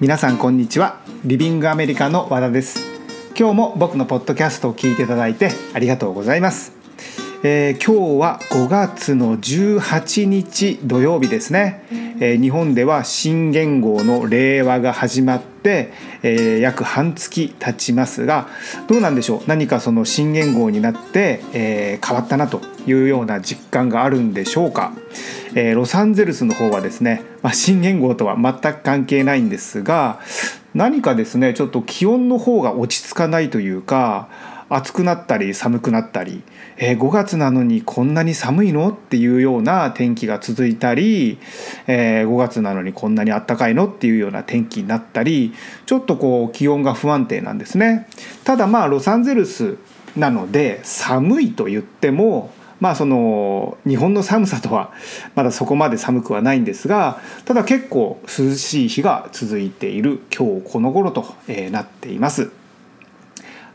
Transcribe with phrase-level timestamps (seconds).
[0.00, 1.00] 皆さんこんにちは。
[1.24, 2.78] リビングアメリカの和田です。
[3.36, 6.72] 今日も僕のポッドキャストを聞いていただいてありがとうございます。
[7.42, 11.84] えー、今日は5月の18日土曜日ですね、
[12.20, 15.57] えー、日本では新元号の令和が始まって、
[16.22, 18.48] えー、約半月経ちますが
[18.88, 19.40] どうなんでしょう？
[19.46, 24.92] 何かその新元号になって、えー変わったなというような実感があるんでしょうか、
[25.54, 30.20] えロサンゼルスの方はですね、まあ、新元号とは全く関係ないんですが
[30.74, 34.28] 何かですねちょっと気温の方が落ち着かないというか
[34.70, 36.42] 暑くなったり寒くなったり、
[36.76, 38.90] えー、5月なのにこんなに寒いの？
[38.90, 41.38] っていうような天気が続いたり、
[41.86, 43.88] えー、5月なのにこんなにあったかいの？
[43.88, 45.54] っていうような天気になったり
[45.86, 48.08] ちょっとこう気温が不安定なんですね。
[48.44, 49.78] ただまあロサンゼルス
[50.16, 54.92] なので寒いと言ってもまあその日本の寒さとは
[55.34, 61.24] まだそこまで寒くはないんですがただ結構涼しい日が続いている今日この頃と
[61.70, 62.50] なっています。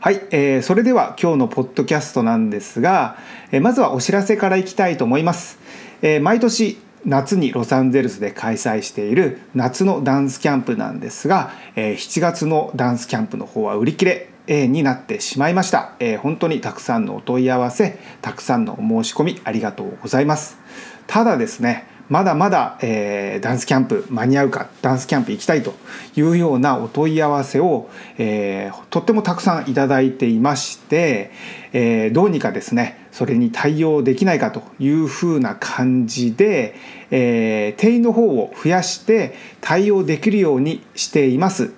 [0.04, 3.16] はい、えー、それでは今日のポッドキャストなんですが、
[3.52, 5.58] えー、まずはお知らせからいきたいと思います、
[6.02, 20.58] えー、毎年夏にロサンゼルスで開催している夏のダンスキャンプなんですが、えー、7月のダンスキャンプの方は売り切れになってしまいました、えー、本当にたくさんのお問い合わせたくさんのお申し込みありがとうございます。
[21.06, 25.74] ただですねまだまだ、えー、ダンスキャンプ間に合うかダンスキャンプ行きたいと
[26.16, 27.88] いうようなお問い合わせを、
[28.18, 31.30] えー、とってもたくさんいただいていまして、
[31.72, 36.74] えー、どうにかですねそれに対応できないかというふうな感じで、
[37.10, 41.72] えー、定員の方を増やして対応できるようにしています。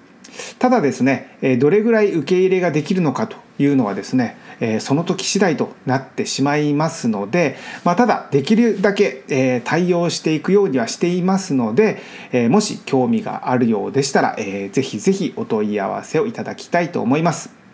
[0.58, 17.66] ただですねどれぐらい受け入れができるのかというのはですねえその時次第となってしまいますので、まあ、ただできるだけ、え対応していくようにはしていますので、えもし興味があるようでしたら、えー、ぜひぜひお問い合わせをいただきたいと思います。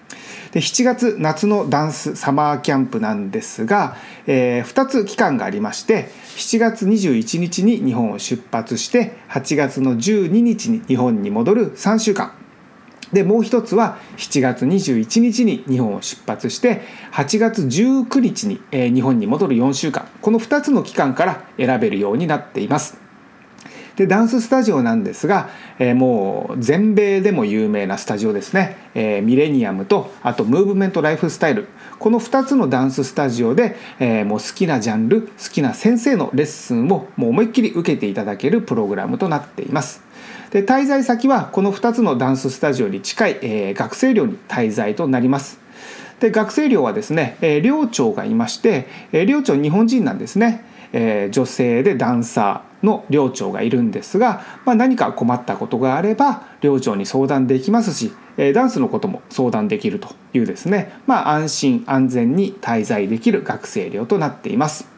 [0.52, 12.34] で7月夏のダンスサマーキャンプなんですが、えー、2つ期間がありまして7月21日に日本を出発して8月の12日に日本に戻る3週間
[13.12, 23.02] でもう一つは7月21日に日本を出発して8月19日に日本に戻る4週間この2つの期間から選べるようになっています。
[23.96, 31.66] でダンススタジオなんですが、え、もう全米でも有名なスタジオですね、え、ミレニアムとあとムーブメントライフスタイル
[31.98, 40.02] この2つのダンススタジオで、え、もう好きなジャンル好きな先生のレッスンをもう思いっきり受けていただけるプログラムとなっています。
[40.52, 45.58] で滞在先はこの2つのダンススタジオに近い、えー、学生寮に滞在となります。
[46.20, 64.91] で学生寮はですね、えー、寮長がいまして、えー、寮長日本人なんですね、えー、女性でダンサーの寮長がいるんですが、まあ、何か困ったことがあれば寮長に相談できますし、えー、ダンスのことも相談できるというですね、まあ、安心安全に滞在できる学生寮となっています。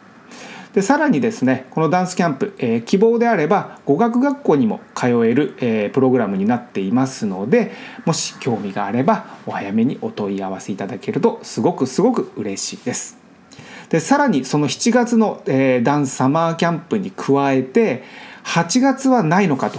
[0.74, 7.72] でさらにですねこのダンスキャンプ、えー、希望であれば語学学校にも通える、えー、プログラムになっていますので
[8.04, 13.16] もし興味があればお早めにお問い合わせいただけるとすごくすごく嬉しいです。
[13.88, 18.02] でさらにその7月の、えー、ダンスサマーキャンプに加えて
[18.44, 19.78] 8月はないのかと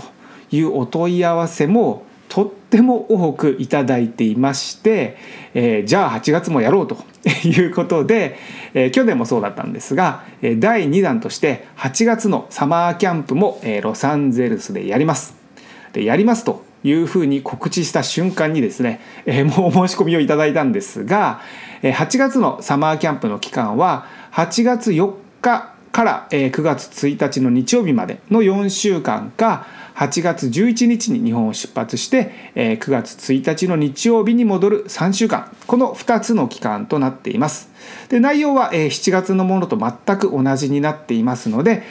[0.51, 5.17] いうお問い合わせもとっても多くいただいていまして、
[5.53, 6.97] えー、じゃあ8月もやろうと
[7.47, 8.37] いうことで、
[8.73, 15.35] えー、去年もそうだったんですが、えー、第2弾として8月のサマーキャンプも、えー、ロサンゼルスでやります。
[15.93, 21.41] でやりますというふうに告知した瞬間にですね、えー、もう申し込みをいただいたんですが、
[21.81, 25.11] えー、8月のサマーキャンプの期間は8月4
[25.41, 29.65] 日から9月1日の日曜日までの4週間か
[29.95, 35.55] 8月11日に日本を出発して9月1日の日曜日に戻る3週間。
[35.67, 37.69] この2つの期間となっています。
[38.09, 41.83] で内容は7月のものと全く同じになっていますので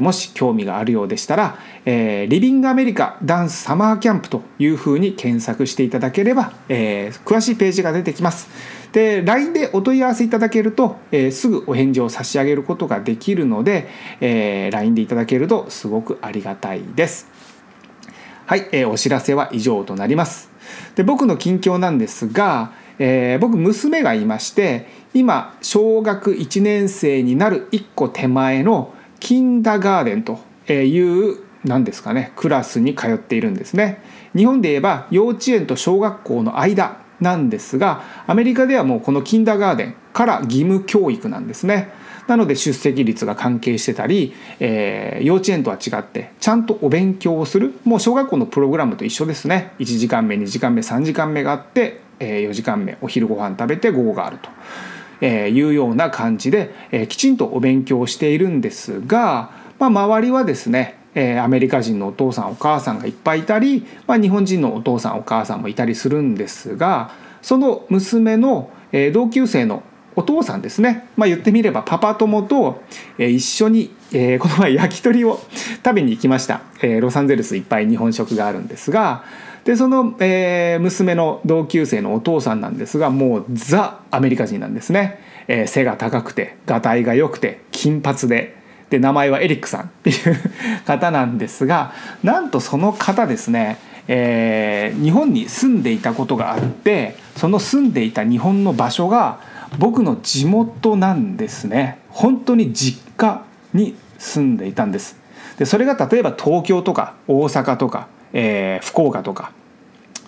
[0.00, 8.48] もし興味があるようでしたらリビングアメリカダンスサマーキャンプというふうに検索していただければ詳しいページが出てきます。
[8.92, 13.88] で LINE でお問い合わせいただけると、えー、すぐお返事を差し上げることができるので、
[14.22, 17.35] えー、LINE でいただけるとすごくありがたいです。
[18.46, 20.50] はい、えー、お知らせは以上となります。
[20.94, 22.70] で僕の近況なんですが、
[23.00, 30.38] えー、僕娘がいまして今小学1年生になる1個手前のキンダガーデンと
[30.72, 34.00] いう何ですかねクラスに通っているんですね。
[34.36, 41.90] 日本で言えば幼稚園と小学校の間なんですがアメリカではもうこのキンダーガーデンから義務教育なんですね
[42.26, 54.50] なので出席率が関係してたり、えー、幼稚園とは違ってちゃんとお勉強をするもう小学校のプログラムと一緒ですね1時間目2時間目3時間目があって、えー、4時間目お昼ご飯食べて午後があると。
[55.22, 69.82] えー、いうような感じで、えー、きちんとお勉強をしているんですが、まあ、周りはですねえ、アメリカ人のお父さんお母さんがいっぱいいたり、まあ、日本人のお父さんお母さんもいたりするんですがその娘の、え、同級生の
[70.16, 72.82] お父さんですね、まあ、言ってみればパパ友と、
[73.18, 75.40] 一緒に、え、この前焼き鳥を
[75.84, 79.24] 食べに行きました、え、ロサンゼルスいっぱい日本食があるんですが
[79.64, 88.56] でその、え、娘の同級生のお父さんなんですがもうザ・アメリカ人なんですね、え、背が高くてがたいが良くて金髪で
[88.90, 90.36] で名前はエリックさんっていう
[90.86, 91.92] 方なんですが
[92.22, 99.40] なんとその方ですね、えー、日本に住んでいたことがあってその住んでいた日本の場所が
[99.78, 105.16] 僕の地元なんですね本当に実家に住んでいたんです
[105.58, 109.52] でそれが例えば東京とか大阪とか、えー、福岡とか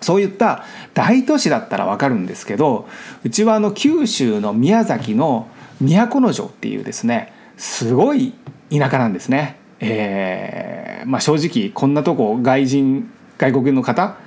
[0.01, 0.63] そういった
[0.93, 2.87] 大都市だったら分かるんですけど
[3.23, 5.47] うちはあの九州の宮崎の
[5.81, 8.33] 都城っていうですねすごい
[8.71, 9.57] 田舎なんですね。
[9.81, 14.17] えーまあ、正直こんなとこ外人外国の方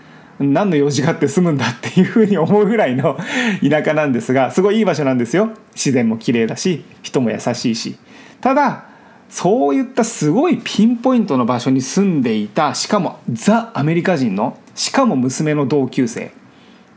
[0.43, 3.17] 何の用事があって住むんだっていうふうに思うぐらいの
[3.69, 5.51] 田舎なんですがすごいいい場所なんですよ。
[5.75, 7.97] 自然も綺麗だし人も優しいし。
[8.41, 8.85] ただ
[9.29, 16.33] そういったすごいピンポイントの場所に住んでいたしかもザ・アメリカ人のしかも娘の同級生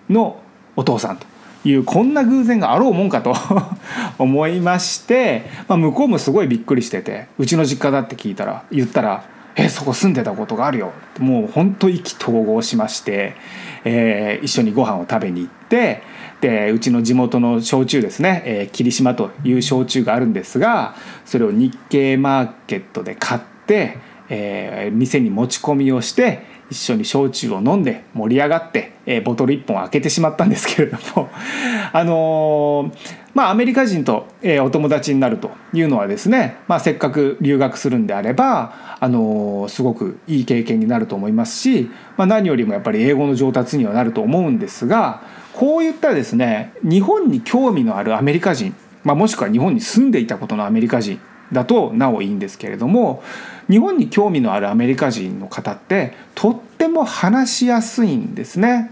[0.09, 0.37] の
[0.75, 1.25] お父さんと。
[1.67, 3.35] いうこんな偶然があろうもんかと
[4.19, 9.23] 思いまして、まあ、向こうもすごいびっくりしててうちの実家だって聞いたら言ったら
[9.55, 13.35] 「えそこ住んでたことがあるよ」もうほんと意気投合しまして、
[13.83, 16.01] えー、一緒にご飯を食べに行って
[16.41, 23.97] でうちの地元の焼酎ですね、えー、霧島という焼酎があるんですがそれを日経マーケットで買って、
[24.29, 31.29] えー、店に持ち込みをして一緒に焼酎を飲んで盛り上がって、えー、ボトル1本開けてしまったんですけれども
[31.93, 45.21] あのー、まあアメリカ人と、えー、お友達になるというのはですね、まあ、せっかく留学するんであれば、あのー、すごくいい経験になると思いますし、まあ、何よりもやっぱり英語の上達にはなると思うんですが
[45.53, 48.73] こういったですね日本に興味のあるアメリカ人、
[49.03, 51.19] まあ、もしくは日本に住んでいたことのアメリカ人
[51.51, 53.21] だとなおいいんですけれども
[53.69, 58.91] 日本に興味のあるアメリカ人の方ってとっても話しやすいんですね。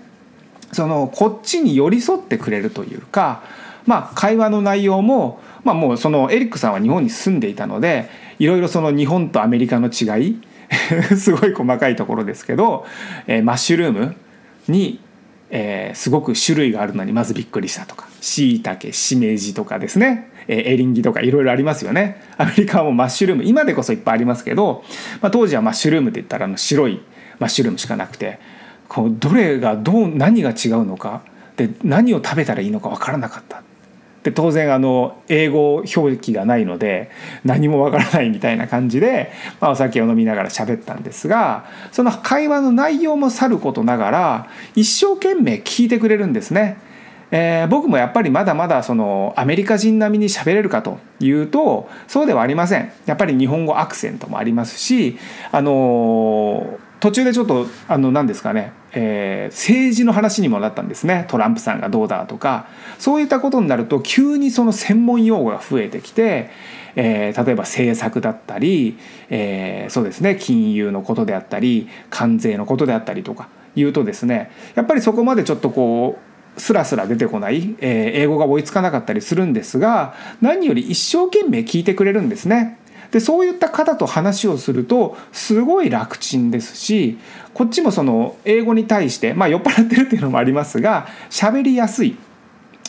[0.72, 3.44] そのこっちに寄り添ってくれるというか、
[3.86, 8.10] まあ、会話の内容も、まあ、もうそのエリックさんは日本に住んでいたので
[8.40, 10.42] いろいろその日本とアメリカの違い
[11.18, 12.86] すごい細かいところですけど、
[13.28, 14.16] えー、マッシュルーム
[14.68, 15.00] に
[15.56, 22.24] えー、すごく種類があるのにまずびっくりしたとかしいたけしめじとかですね、えー、エリンギとかいろいろありますよね。
[22.38, 24.84] アメリカはもうマッシュルーム今でこそいっぱいありますけど、
[25.22, 27.00] まあ、当時はマッシュルームって言ったらあの白い
[27.38, 28.40] マッシュルームしかなくて
[28.90, 31.22] こうどれがどう何が違うのか
[31.56, 33.62] で何を食べたらいいのか分からなかった。
[34.24, 37.12] で当然あの英語表記がないので
[37.44, 46.78] 何もわからないみたいな感じで、まあ、お酒を飲みながら喋ったんですがその会話の内容もさることながら一生懸命聞いてくれるんですね。
[47.36, 55.18] えー、僕もやっぱりまだまだそのアメリカ人並みに喋れるかというとそうではありませんやっぱり日本語アクセントもありますし
[55.52, 58.72] あの途中でちょっとあの何ですかね。
[58.94, 61.26] えー、政治の話にもなったんですね。
[61.28, 62.68] トランプさんがどうだとか。
[62.98, 66.50] そういったことになると急にその専門用語が増えてきて、
[66.96, 68.98] えー、例えば政策だったり、
[69.30, 70.38] えー、そうですね。
[70.40, 73.50] 金融のことであったり関税のことであったりとか。
[73.76, 76.20] 言うとですねやっぱりそこまでちょっとこ
[76.58, 82.78] うスラスラ出てこない、え、英語が追いつかなかったりするんですが何より一生懸命聞いてくれるんですね。
[83.14, 87.20] でそういった方と話をするとすごい楽ちんですし
[87.54, 92.18] こっちもその英語に対してまあ酔っ払ってるっていうのもありますが喋りやすい。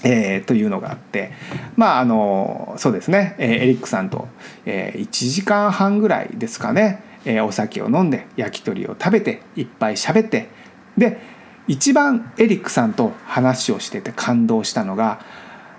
[0.06, 1.32] えー、というのがあって
[1.76, 4.28] まああのそうですね、えー、エリックさんと、
[4.66, 10.50] えー、1時間半ぐらいですかね、えー、お酒を飲んで焼き鳥を食べていっぱい喋って
[10.98, 11.20] で
[11.68, 15.24] 一番エリックさんと話をしてて感動したのが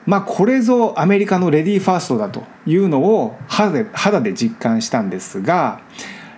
[0.05, 5.81] まあこれぞアメリカのレディーファーストだというのを肌で肌で実感したんですが、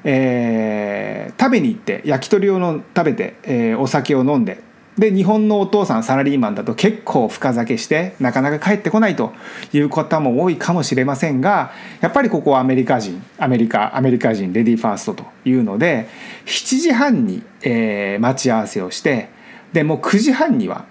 [0.04, 4.64] えー、食べに行って焼き鳥を食べて、えー、お酒を飲んで
[4.98, 9.32] で日本のお父さんサラリーマンだと結構深酒してなかなか帰ってこないと
[9.72, 11.72] いう方も多いかもしれませんが
[12.02, 16.08] やっぱりここはアメリカ人アメリカアメリカ人レディーファーストというので
[16.46, 19.30] 7時半に、えー、待ち合わせをして
[19.72, 20.86] でもう9時半には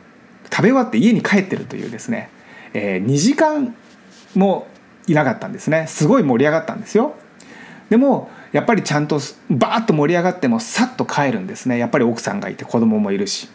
[0.53, 2.31] 食べ終わって家に帰ってるというですね
[2.77, 3.75] えー、2時間
[4.35, 4.67] も
[5.07, 5.87] いなかったんですね。
[5.87, 7.15] すごい盛り上がったんですよ。
[7.89, 9.19] でもやっぱりちゃんと
[9.49, 11.79] バーッと盛り上がってもさっと帰るんですね。
[11.79, 13.49] やっぱり奥さんがいて子供もいるし。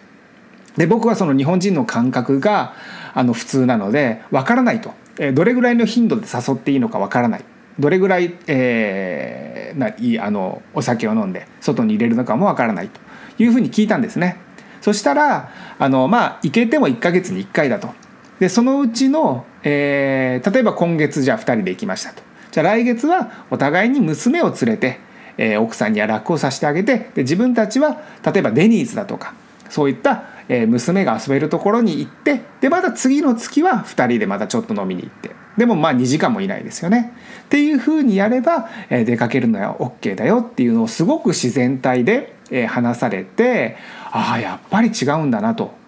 [0.76, 2.74] で僕はその日本人の感覚が
[3.14, 7.44] あの普通なのでわからないと、えどれぐらいの頻度で誘っていいのかわからない。
[7.78, 13.00] どれぐらい、えー、ないあのお酒を飲んで外に入れるのかもわからないと。
[13.38, 14.38] いうふうに聞いたんですね。
[14.82, 17.94] そしたらあのまあ行けても1ヶ月に1回だと。
[18.42, 22.24] でそのうちの、えー、例えば今月じゃあ2人で行きましたと。
[22.50, 25.00] じゃあ来月はお互いに娘を連れて、
[25.38, 29.36] えー、奥さんには楽をさせてあげてで自分たちは例えばデニーズだとか
[29.70, 35.30] そういった、えー、娘が遊べるところに行ってでまた次の月は2人でまたちょっと飲みに行って。
[35.56, 37.14] でもまあ2時間もいないですよね。
[37.44, 43.78] っていうふうにやれば、えー、出かけるのは OK だよっていうのをすごく自然体で、えー、話されて
[44.12, 45.80] ああやっぱり違うんだなと。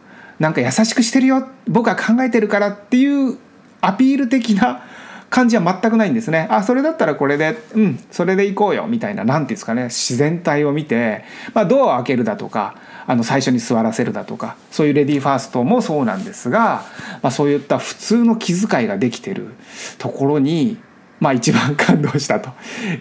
[0.44, 3.38] なんか優しくしてるよ僕は考えてるからっていう
[3.80, 4.84] アピール的な
[5.30, 11.24] 感じは全くないんですねあそれだったらこれでうんそれで行こうよみたいな何て言うんですかね自然体を見て、
[11.54, 12.76] まあ、ドアを開けるだとか
[13.08, 16.84] あの最初に座らせるだとかそういうレディーファーストもそうなんですが、
[17.22, 19.54] まあ、そういった普通の気遣いができてる
[19.98, 20.78] ところに、
[21.22, 22.52] まあ、一番感動したと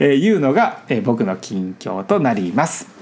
[0.04, 3.01] いうのが僕の近況となります。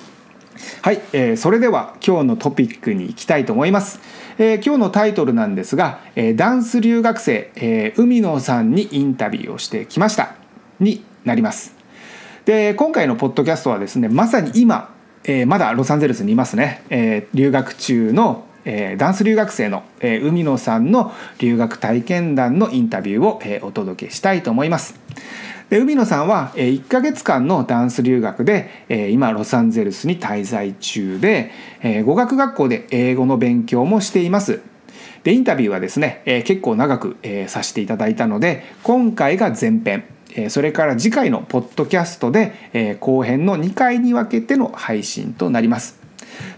[0.82, 4.00] はい、えー、それでは今日のトピックに行きたいと思います。
[4.40, 10.34] えー、今日のタイトルなんですが、えー、ダンス留学生、えー、海野さんにインタビューをしてきました
[10.80, 11.76] になります
[12.46, 25.00] で今回のポッドキャストはですねまさに今、えー、まだロサンゼルスにいますね、えー、留学中のえー、ダンス留学生の、えー、海野さんの留学体験談のインタビューを、えー、お届けしたいと思います。
[25.70, 31.52] で海野さんは1ヶ月間のダンス留学で今ロサンゼルスに滞在中で
[32.04, 34.60] 語学学校で英語の勉強もしています。
[35.22, 40.04] でインタビューはですね結構長くさせていただいたので今回が前編。
[40.48, 46.00] それから次回のポッドキャストで後編の2回に分けての配信となります。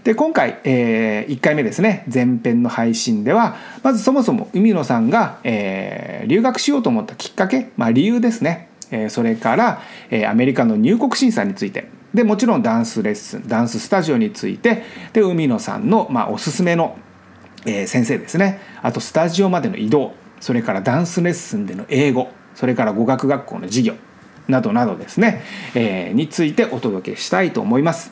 [0.03, 8.72] で今回、えー、1回目ですね前編の配信ではまずそもそも海野さんが、え、留学しようと思ったきっかけ、まあ、理由ですね。
[8.91, 11.87] えそれから、えアメリカの入国審査について。
[12.13, 14.83] でもちろんダンスレッスンダンススタジオについて。
[15.13, 16.97] で海野さんの、まあ、おすすめの、
[17.65, 18.59] え先生ですね。
[18.81, 20.13] あとスタジオまでの移動。
[20.39, 22.29] それからダンスレッスンでの英語。
[22.55, 23.95] それから語学学校の授業。
[24.47, 25.41] などなどですね、
[25.73, 28.11] えー、についてお届けしたいと思います。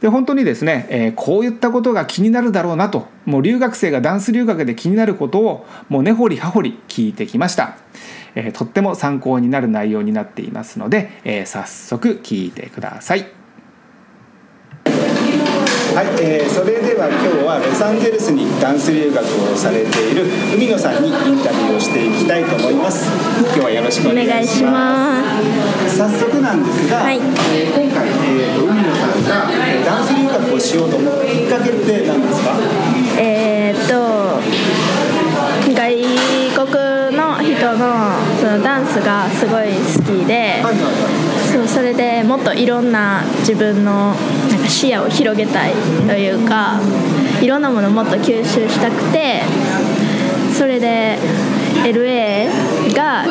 [0.00, 3.08] で本当にですね、えー、こういったことが気になるだろうなと。
[3.24, 7.76] もう留学生がダンス留学で気になることをもう根掘り葉掘り聞いてきました。
[8.36, 13.26] えー、とっても参考になる内容になっていますので、えー、早速聞いてください。
[15.96, 23.08] はい、えー、それでは今日はロサンゼルスにダンス留学をされている海野さんにインタビューをしていきたいと思います。
[23.40, 25.16] 今日はよろしくお願いしま
[25.88, 25.96] す。
[25.96, 29.48] 早速なんですが、はい、えー、今回、えー、海野さんが
[29.86, 32.52] ダンス留学をしようと思ったきっかけって何ですか？
[33.18, 33.96] えー、っと
[35.72, 36.85] 外国人
[38.62, 40.62] ダンスがすごい好きで、
[41.52, 45.72] そうそれでもっといろんな自分のなんか視野を広げたい
[46.06, 46.80] というか
[47.40, 49.42] いろんなものをもっと吸収したくて
[50.52, 51.18] それで
[51.84, 53.24] LA が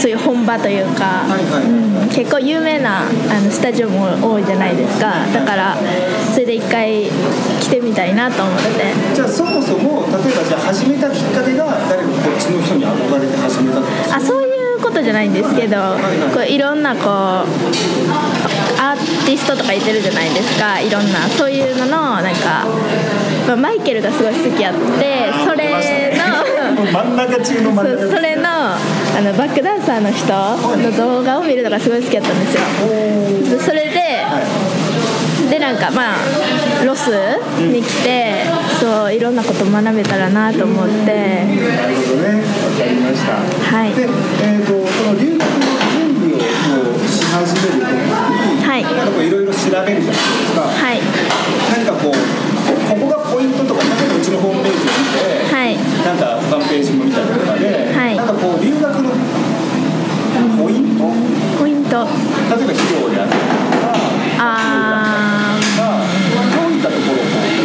[0.00, 5.12] そういう本場というか、うん、結構有名なあのスタジオも多いじゃないですか。
[5.34, 5.76] だから
[6.32, 9.14] それで一回来てみたいなと思って。
[9.14, 14.16] じゃあそもそも例えばじゃあ始めたきっかけが誰かこっちの人に憧れて始めたとか。
[14.16, 15.76] あそういうことじゃないんですけど、
[16.32, 17.06] こういろんなこう
[18.80, 20.80] アーティストとかいてるじゃないですか。
[20.80, 22.64] いろんなそういうののなんか、
[23.46, 24.80] まあ、マイケルがすごい好きやって
[25.44, 26.32] それの
[26.90, 28.16] 真ん中中の真ん中。
[28.16, 28.42] それの
[29.20, 32.62] あのバックダンサーの人の動画を見るのがすごい好きやったんですよ。
[33.60, 34.24] それで、
[35.50, 37.10] でなんかまあロス
[37.60, 38.46] に来て、
[38.80, 40.94] そういろんなこと学べたらなと思って。
[41.04, 42.40] なるほどね。
[42.40, 43.36] わかりました。
[43.76, 43.92] はい。
[43.92, 45.60] で、えーと、その留学の
[45.92, 46.40] 準備を
[47.06, 50.62] し始める時に、はい、なんかこういろいろ調べるじゃないですか。
[50.62, 51.00] はい。
[51.70, 52.12] 何かこう
[52.88, 54.09] ここがポイントとか？
[54.20, 59.10] うちのホームページを見て、はい、なんか他のページも見たりとかで、はい、なんかこう留学の
[60.62, 61.04] ポイント？
[61.58, 61.90] ポイント。
[61.90, 63.46] 例えば費用であったりと
[63.80, 63.94] か
[64.38, 65.58] ああ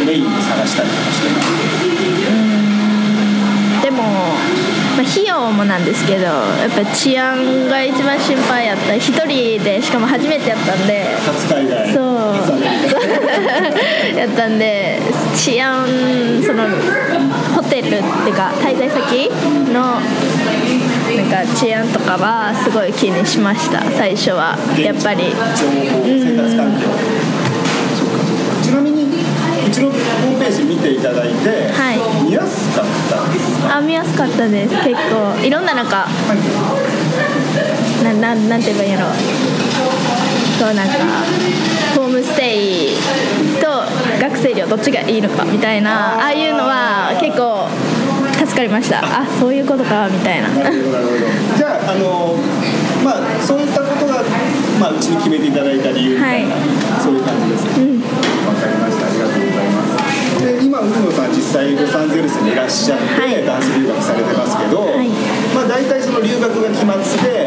[0.06, 1.28] メインに探したりとかして
[3.84, 8.94] でも、まあ、費用もなんですけどやっぱ治安が一番心配やった。
[8.94, 11.04] 一人でしかも初めてやったんで。
[11.26, 11.92] 初海外。
[11.92, 12.06] そう。
[14.16, 14.98] やったんで
[15.34, 15.86] 治安
[16.46, 16.62] その
[17.56, 19.28] ホテルっていうか滞在先
[19.72, 24.56] のなんか治安とかはすごい気にしました最初は。
[24.78, 25.34] やっぱり。
[28.62, 31.98] ちなみにうちのホームページ見ていただいて、はい。
[32.24, 33.76] 見やすかった？
[33.78, 34.74] あ見やすかったです。
[34.84, 35.44] 結構。
[35.44, 36.06] いろんななんか
[38.04, 39.06] なななんて言えばいいんやろ
[40.58, 40.92] そうなんか
[41.94, 42.56] ホームステ
[42.92, 42.96] イ
[43.60, 43.84] と
[44.20, 47.68] 学生寮どっちがいいのかみたいなああいうのは結構
[48.36, 49.00] 助かりました。
[49.00, 50.48] あそういうことかみたいな。
[50.48, 50.92] なるほど。
[50.92, 51.18] なるほど
[51.56, 52.36] じゃああの
[53.04, 54.22] まあそういったことが
[54.80, 57.02] まあうちに決めていただいた理由みたいな、はい。
[57.02, 57.96] そういう感じですね。
[58.46, 59.06] わ、かりました。
[59.06, 60.44] ありがとうございます。
[60.44, 63.44] で今海野さん実際ロサンゼルスにいらっしゃって、はい。
[63.44, 65.08] ダンス留学されてますけど、い。
[65.54, 67.45] まあ大体その留学が決まって、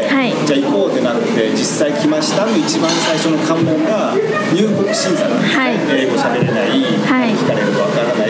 [1.14, 4.14] なって実際来ましたの一番最初の関門が
[4.54, 5.74] 入国審査なんですね、はい。
[6.04, 8.30] 英語喋れない、はい聞かれるとわからない、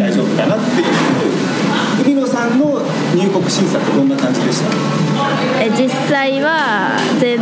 [0.00, 0.86] 大丈夫かなっていう。
[2.04, 2.80] 海野さんの
[3.14, 4.70] 入国審査ってどんな感じでした？
[5.62, 7.38] え実際は全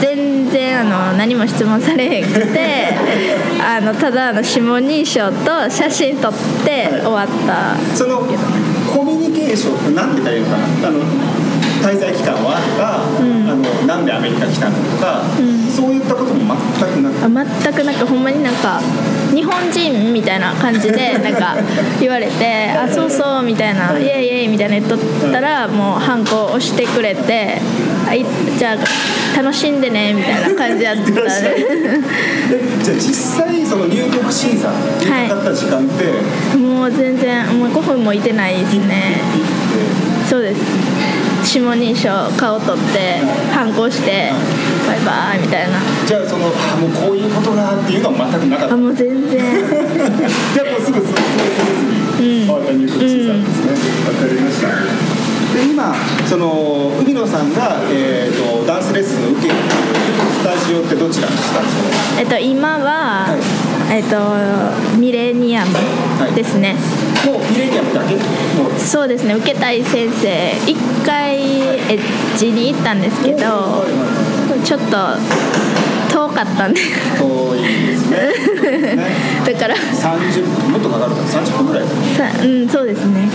[0.00, 2.88] 全然あの何も質問されへんくて
[3.60, 6.32] あのただあの指紋認証と写真撮っ
[6.64, 7.96] て終わった。
[7.96, 8.18] その
[8.92, 10.88] コミュニケーションって何て言ったらいいのかな？
[10.88, 10.98] あの
[11.82, 13.20] 滞在期間はとか、あ
[13.54, 15.22] のなんでアメリカ来たのとか、
[15.74, 17.24] そういったことも全くなく。
[17.24, 18.80] あ全くなんかほんまになんか
[19.32, 21.56] 日本人みたいな感じで なんか
[22.00, 24.98] 言われて「あそうそう」みたいな「イエイイエイ」みたいな言っとっ
[25.32, 27.60] たらもうハンコ押してくれて
[28.08, 28.24] 「あい
[28.58, 31.20] じゃあ楽しんでね」みたいな感じやったんで。
[31.22, 39.20] えじゃあ実際その入国審査にかかった時間って、もう全然もう5分もいてないですね。
[40.28, 40.58] そうです
[41.50, 42.06] 指紋認証
[42.38, 43.18] 顔取って
[43.50, 44.30] ハンコ押して
[44.86, 45.80] バイバイみたいな。
[46.06, 48.74] じゃあそのあもうこういうことがっていうのは全くなかった。
[48.74, 49.34] あもう全然。
[50.54, 53.74] じゃあもうすぐすぐすぐスムーズに終わった入国審査ですね。
[54.06, 55.10] わ、かりました。
[55.50, 55.92] で今
[56.28, 61.66] その海野さんが、えー、とダンスレッスンを受けるスタジオってどちらのスタジ
[62.20, 63.26] えっと今は、
[63.90, 64.16] えっと
[64.98, 65.72] ミレニアム
[66.34, 66.76] ですね、
[67.26, 68.16] オもうミレニアムだけ？
[68.78, 69.34] そうですね。
[69.34, 73.84] 受けたい先生一回エッジに行ったんですけど
[74.64, 74.86] ちょっと
[76.12, 76.80] 遠かったんで。
[77.18, 78.96] 遠いですね。
[78.96, 79.04] ね
[79.52, 79.74] だから。
[79.74, 83.28] 30分もっとかかるから30分ぐらいですねさうんそうですね。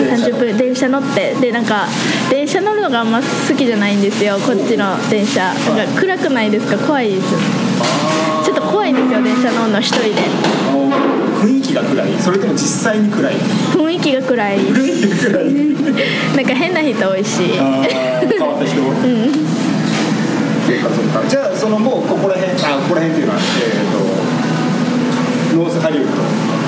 [0.00, 0.56] 電車30分。
[0.58, 1.36] 電車乗って。
[1.40, 1.86] でなんか
[2.28, 4.36] 電車乗るのがあんま好きじゃないんですよ。
[4.44, 5.42] こっちの電車。
[5.44, 6.76] なんか暗くないですか？
[6.78, 7.71] 怖いです
[8.92, 10.10] いんですよ電車乗るの一人で。
[11.42, 12.12] 雰囲気が暗い。
[12.20, 12.58] それとも実
[12.92, 13.34] 際に暗い。
[13.34, 14.58] 雰囲気が暗い。
[16.36, 17.42] なんか変な人多いし。
[17.42, 19.32] 変わった人うん。
[20.62, 21.28] そっかそっか。
[21.28, 26.06] じゃあそのもうここら辺あここら辺っていうのはえー、とノースハリウッ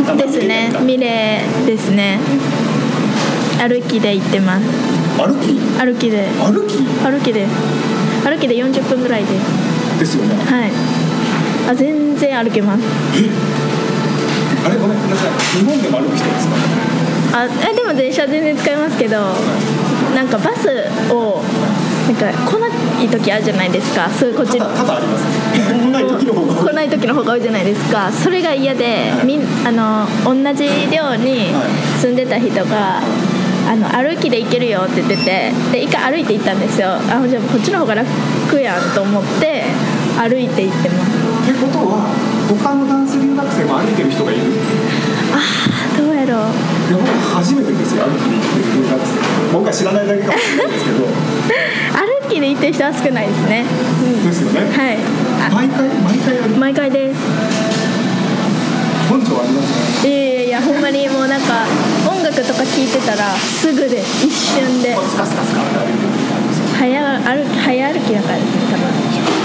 [0.06, 0.12] ド。
[0.12, 0.70] あですね。
[0.72, 2.18] まあミレーですね。
[3.60, 4.66] 歩きで行ってます。
[5.16, 5.54] 歩き？
[5.78, 6.26] 歩きで。
[6.42, 6.82] 歩き？
[7.04, 7.46] 歩きで。
[8.24, 9.28] 歩きで40分ぐらいで。
[10.00, 10.34] ですよね。
[10.34, 10.70] はい。
[11.70, 12.82] あ全然歩けます。
[14.64, 14.76] あれ？
[14.76, 15.30] ごめんなさい。
[15.58, 16.54] 日本でも歩く人ですか？
[17.36, 19.16] あえでも電車全然使いますけど
[20.14, 20.68] なんかバス
[21.12, 21.42] を
[22.06, 22.68] なんか来な
[23.02, 24.08] い時あるじゃないですか。
[24.08, 25.24] そういうこっちただただあります。
[25.24, 28.10] ね来ない時の方が来ない時の方が多いじゃないですか。
[28.12, 31.52] それが嫌でみんあの同じ寮に
[32.00, 33.00] 住んでた人が
[33.66, 36.88] あの歩きで行けるよって言っててで一回歩いて行ったんですよ。
[36.94, 38.06] あじゃあこっちの方が楽
[38.60, 39.64] やんと思って
[40.16, 42.08] 歩いて行ってますってことは
[42.48, 44.40] 他のダンス留学生も歩いてる人がいる。
[45.28, 46.56] あーどうやろう。
[46.88, 47.04] いや僕
[47.36, 49.52] 初めてですよ歩きに行ってる留学生。
[49.52, 51.04] 僕は知らないだけかもしれないですけど。
[52.24, 53.64] 歩きで行ってる人は少ないですね、
[54.24, 54.64] ですよね。
[54.64, 54.96] うん、はい。
[55.44, 57.20] あ毎回毎回歩く毎回です。
[59.12, 59.68] 根性あります
[60.02, 60.08] ね。
[60.08, 61.68] いやいやいやほんまにもうなんか
[62.08, 64.96] 音楽とか聴いてたらすぐで一瞬で。
[64.96, 66.13] スカスカスカって歩いてる
[66.78, 68.64] 早歩き早歩きだからですね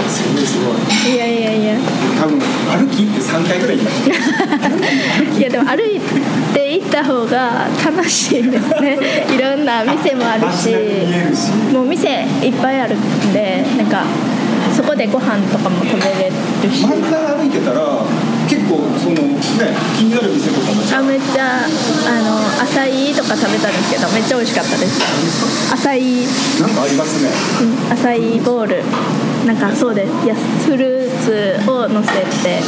[0.09, 1.79] すごいすごいやいやいや。
[2.19, 5.39] 多分歩きって3回ぐらい言いました。
[5.39, 5.99] いやでも歩い
[6.53, 8.97] て行った方が楽しいですね。
[9.33, 10.75] いろんな店もあるし
[11.71, 14.03] もう店いっぱいあるんでなんか
[14.75, 16.31] そこでご飯とかも食べれ
[16.63, 16.85] るし。
[16.85, 18.38] 毎回歩いてたら結
[18.69, 21.01] 構そのね気になる店とかもあ。
[21.01, 21.67] めっちゃあ
[22.21, 25.73] のアサイとか食べたんですけどめっちゃ美味しかったです。
[25.73, 26.23] アサイ。
[26.61, 27.29] なんかありますね。
[27.65, 28.83] うんアサイボール。
[29.47, 30.11] なんかそうです。
[30.25, 32.11] いやフルーツを乗せ
[32.43, 32.61] て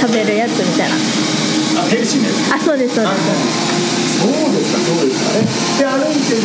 [0.00, 0.94] 食べるやつみたいな。
[0.94, 2.54] あヘルシーなやつ。
[2.54, 3.16] あそうですそうです。
[4.22, 5.32] そうですかそうですか。
[5.34, 5.42] ね
[5.78, 6.44] で歩いてって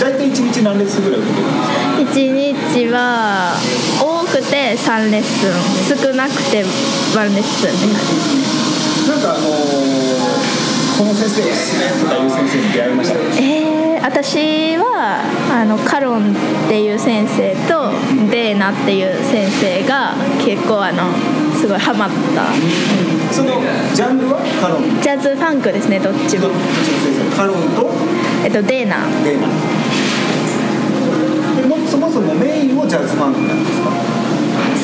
[0.00, 3.56] 大体1日何レッスンぐらい受けてるんですか？1日は
[3.95, 3.95] 多
[4.26, 5.46] くて3レッス
[5.94, 6.64] ン少なくて1
[7.34, 7.70] レッスン。
[7.70, 8.10] って感
[9.06, 9.46] じなんかあのー
[10.96, 13.18] この先生おすすめとかいう先生に出会いました？
[13.38, 15.20] えー、私は
[15.52, 16.34] あのカロンっ
[16.70, 17.92] ていう先生と
[18.30, 21.12] デーナっていう先生が結構あの
[21.54, 22.46] すごいハマった。
[23.30, 23.60] その
[23.92, 24.98] ジャンルはカロン？
[25.02, 26.48] ジャズファンクですねどっちも。
[27.36, 27.90] カロンと？
[28.42, 29.04] えっとデーナ。
[29.22, 29.48] デーナ。
[31.60, 32.55] でもそもそもメ
[32.88, 33.90] ジャズファンクなんですか？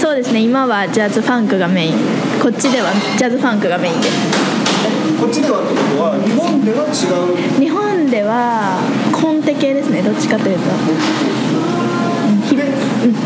[0.01, 0.41] そうですね。
[0.41, 1.93] 今はジャズファンクがメイン。
[2.43, 4.13] こっちではジャズファンクがメインです。
[5.21, 6.93] こっちではってことは日本では違
[7.57, 7.61] う？
[7.61, 8.81] 日本では
[9.13, 10.03] コンテ系ですね。
[10.03, 10.65] どっちかというと。
[12.57, 12.63] で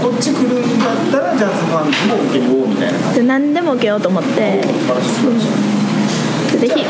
[0.01, 3.21] こっち来るんだったらジャズファンクも受けようみたいな感じ？
[3.21, 4.63] で何でも受けようと思って。
[4.63, 5.09] 素晴らしい。
[5.09, 5.49] 素晴らしい
[6.61, 6.75] でヒ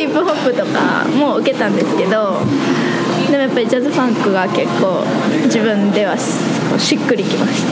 [0.00, 2.40] ヒップホップとかも受けたんですけど
[3.30, 5.04] でもやっぱりジャズファンクが結構
[5.44, 7.70] 自分ではしっくりきました。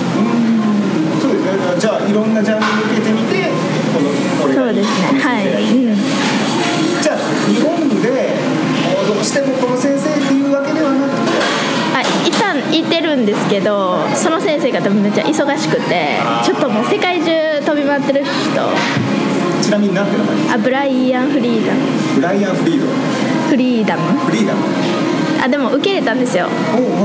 [1.21, 1.81] そうですね。
[1.81, 3.51] じゃあいろんなジャンルに受けてみて
[3.93, 4.09] この
[4.43, 5.97] これがそうですねはい、うん、
[7.03, 7.17] じゃあ
[7.49, 8.39] 日本で
[9.09, 11.43] どうしてもこの先生っていうわけではなくて
[11.95, 17.31] あいたんいてるんですけどその先生が多分めっちゃ忙しくてちょっともう世界中
[17.67, 18.31] 飛び回ってる人。
[19.61, 20.55] ちなみに何て名前ですか？
[20.55, 21.81] あブライアン・フリーダム。
[22.15, 22.87] ブライアン・フリード
[23.49, 24.03] フリーダム。
[24.21, 24.61] フリーダム
[25.43, 26.47] あでも受け入れたんですよ。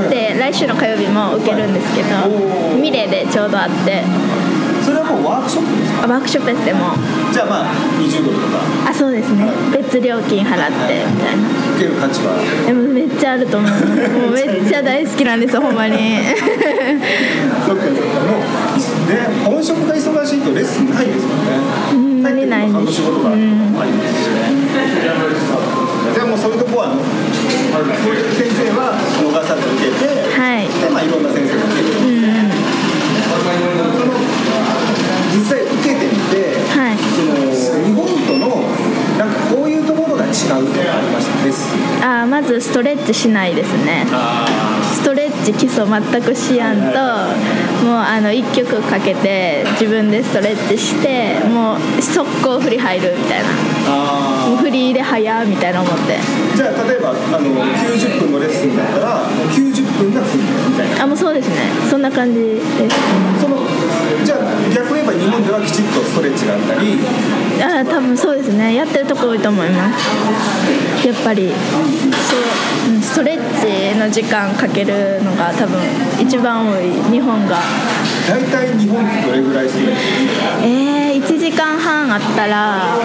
[0.10, 4.04] で来週の火曜日も受けるんですけどおーミレでちょうどあって。
[4.84, 6.04] それはもうワークショップですか？
[6.04, 6.80] あワークショップですでも。
[7.32, 7.66] じゃあまあ
[8.04, 8.60] 20ドルとか。
[8.90, 9.48] あそうですね。
[9.72, 11.48] 別料金払ってみたいな。
[11.78, 12.36] 受ける価値は？
[12.68, 13.72] でもめっちゃあると思う。
[13.72, 15.96] もうめっちゃ大好きなんです ほんまに。
[15.96, 18.28] そっかそっか。
[18.28, 21.54] もうね本職が忙しいとレッスンないですもんね。
[21.94, 23.40] うん何ないん半です年後とかあり
[23.94, 24.24] ます。
[24.24, 24.52] しね
[26.14, 27.02] じゃあもうそういうとこはあの？
[28.04, 28.20] そうい。
[28.20, 30.04] う先生は逃さず受けて
[30.36, 32.52] はいでまあいろんな先生が受けてるうんうん
[33.94, 34.14] その
[35.34, 36.98] 実際受けてみてはい。
[36.98, 37.22] そ
[37.78, 38.62] の日本との
[39.18, 41.44] なんかこういうところが違うとかありました？
[41.46, 44.06] レッスンあまずストレッチしないですね。
[44.94, 47.00] ストレッチ基礎全くしやんと
[47.84, 53.50] もうあの1曲かけて自分でストレッチしてもう速攻振り入るみたいな。
[53.86, 56.18] あもうフリーで早みたいな思って。
[56.56, 61.04] じゃあ例えばあの90分のレッスンだったら90分がフリーみたいな。
[61.04, 61.56] あもうそうですね。
[61.90, 62.96] そんな感じです。
[63.42, 63.58] その
[64.24, 64.40] じゃあ
[64.74, 67.00] 逆に言えば日本ではきちっとストレッチがあったり。
[67.62, 68.76] あ多分そうですね。
[68.76, 71.08] やってるとこ多いと思います。
[71.08, 71.52] やっぱり
[72.30, 72.40] そう。
[72.96, 75.80] うんストレッチの時間かけるのが多分
[76.20, 76.92] 一番多い。
[77.12, 77.58] 日本が。
[78.28, 80.66] 大体日本ってどれぐらいストレッチ？
[80.66, 82.96] えー、1時間半あったら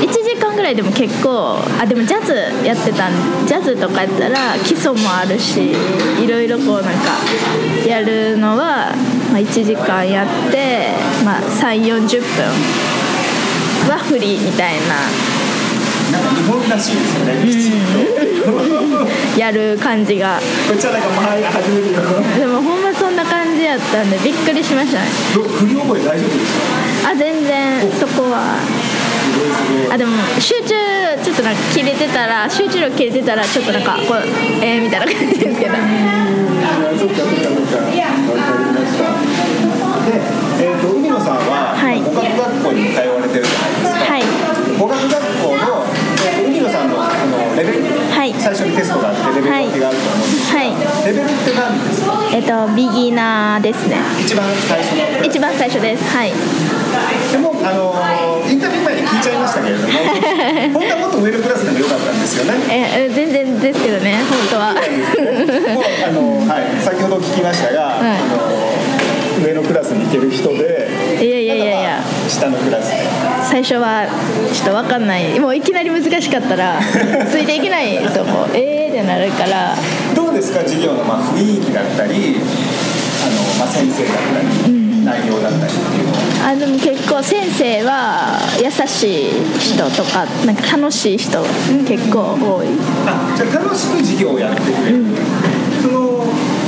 [0.00, 1.58] 1時間ぐらいでも結構。
[1.80, 3.12] あでもジャズやってたん
[3.46, 5.72] ジャズとかやったら基礎もあるし
[6.22, 6.90] いろいろこうなんか
[7.86, 8.92] やるのは、
[9.32, 10.88] まあ、1時間やって、
[11.24, 14.94] まあ、3 4 0分はフリーみたいな
[16.12, 16.22] なん。
[16.22, 17.38] か日本らしいですよね
[19.38, 20.38] やる感じが。
[20.68, 22.00] こっちはなんか前始めるよ
[22.38, 25.06] でもほんまそんな感じやったんでびっくりしましたね。
[25.34, 26.58] ど振り覚え大丈夫です
[27.04, 27.10] か？
[27.10, 28.58] あ全然そこは。
[29.90, 30.68] あでも集中
[31.22, 34.18] ちょっとなんか切れてたら集中力切れてたらちょっとなんかこう
[34.62, 35.74] えー、みたいな感じですけど。
[35.74, 37.78] そっかそっかそっか。
[37.78, 39.04] わかりました
[40.06, 40.20] で、
[40.60, 42.00] えー、と海野さんは、はい。
[42.00, 44.22] 語学学校にも通われてるじゃないですか、はい。
[44.78, 45.12] 語学学
[45.42, 45.84] 校の、
[46.24, 48.32] えー海野さんのそのレベル、はい。
[48.34, 51.06] 最初にテストがあってレベル分けがあると思うんですけど、はい。
[51.06, 52.14] レベルって何ですか？
[52.32, 53.96] えっとビギナーですね。
[54.20, 56.04] 一番最初の一番最初です。
[56.10, 56.32] はい。
[57.32, 59.88] でもあのーインタビュー前に聞いちゃいましたけれども
[60.78, 62.52] 本当はもっと上のクラスでもよかったんですよね。
[62.70, 64.74] ええ全然ですけどね本当は。
[64.74, 68.02] もうあの、はい、先ほど聞きましたが、あ
[69.40, 70.86] の上のクラスに行ける人で
[71.18, 72.02] いやいやいやいや。
[72.28, 73.03] 下のクラスで
[73.48, 74.06] 最初は
[74.52, 75.38] ちょっと分かんない。
[75.40, 76.78] もういきなり難しかったら
[77.30, 78.48] ついていけないと思う。
[78.54, 79.74] えーってなるから。
[80.14, 80.60] どうですか？
[80.60, 82.36] 授業のまあ雰囲気だったり
[83.24, 84.14] あの、まあ、先生だっ
[84.62, 86.18] たり、内容だったりっていうのは。
[86.50, 89.26] あでも結構先生は優しい
[89.58, 91.38] 人とかなんか楽しい人
[91.88, 92.66] 結構多い。
[93.06, 95.04] あじゃあ楽しく授業をやってくれる、
[95.82, 96.03] その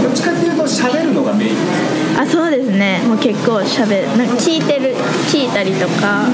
[0.06, 2.22] どっちかっていうと喋るのがメインですか？
[2.22, 3.00] あそうですね。
[3.08, 4.94] もう結構しゃべなんか聞いてる
[5.26, 6.26] 聞いたりとか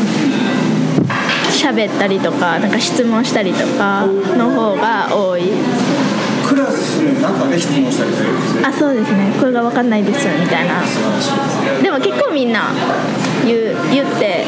[1.50, 4.06] 喋ったりとかなんか質問したりとか
[4.37, 5.44] の方が多い。
[6.46, 8.66] クラスの中で質問したりするんですね。
[8.66, 9.32] あそうですね。
[9.40, 10.82] これが分かんないですみたいな。
[10.82, 12.68] ですねでも結構みんな
[13.46, 14.44] 言う言って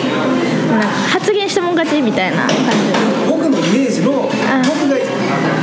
[0.71, 2.55] なんか発言したもん勝ちみたいな感じ。
[3.31, 4.99] 僕のイメージの僕が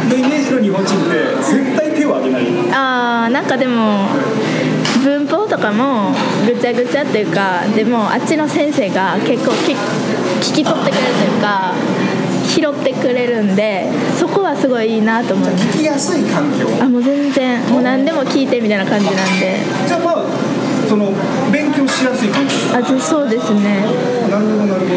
[0.10, 2.44] のイメージの日本人って絶対手を挙げない。
[2.74, 3.01] あー
[3.32, 4.08] なんかでも
[5.04, 6.12] 文法とかも
[6.46, 11.74] ぐちゃぐちゃっていうかでもあっちの先生が結構き聞き取ってくれるというか
[12.48, 13.90] 拾ってくれるんで
[14.20, 16.68] そこはすごいいいなと思います聞きやすい環境？
[16.84, 17.62] あもう全然。
[17.70, 19.58] もう何でも聞いてみたいな感じなんで。
[19.88, 20.26] じゃあまあ
[20.90, 21.14] その
[21.52, 22.54] 勉強しやすい環境？
[22.76, 23.80] あずそうですね。
[24.30, 24.96] なるほどなるほど。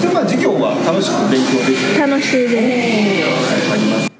[0.00, 2.00] じゃあまあ授業は楽しく勉強できる？
[2.00, 4.13] 楽しいです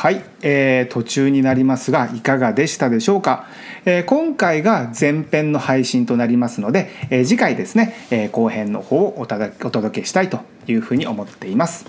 [0.00, 3.44] はい、えー途中になりますがいかがでしたでしょうか、
[3.84, 11.84] えー今回が前編の配信となりますので、えー次回ですね、え後編の方をお届けしたいというふうに思っています。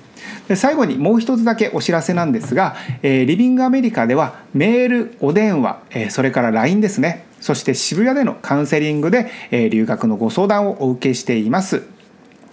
[0.50, 7.26] で最後にもう一つだけお知らせなんですが、えーリビングアメリカではメールお電話、えそれから LINE ですね。
[7.40, 11.84] そして渋谷でのカウンセリングで、え留学のご相談をお受けしています。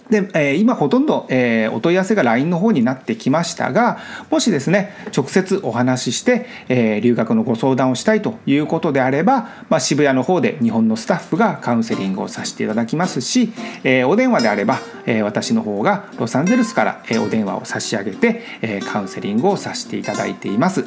[0.09, 13.51] で、えー今ほとんど、えーお問い合わせが LINE の方になってきましたがもしですね直接お話しして、えー留学のご相談をしたいということであれば、まあ、渋谷の方で日本のスタッフがカウンセリングをさせていただきますし、
[13.83, 20.85] えーお電話であれば、えー私の方がロサンゼルスから、えーお電話を差し上げて、えーカウンセリングをさせていただいています。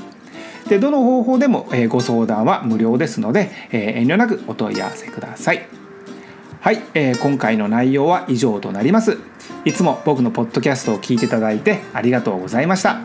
[0.69, 5.82] でどの方法でも、えーご相談は無料ですので、えー遠慮なくお問い合わせください。
[6.63, 9.19] はい、えー今回の内容は以上となります。
[9.65, 13.01] いつも僕のポッドキャストを聞いていただいてありがとうございました。